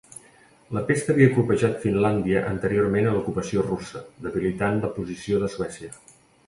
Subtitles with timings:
[0.77, 5.97] La pesta havia colpejat Finlàndia anteriorment a l’ocupació russa, debilitant la posició de Suècia.